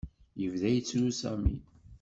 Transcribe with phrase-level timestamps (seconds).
[0.41, 1.55] Yebda yettru Sami.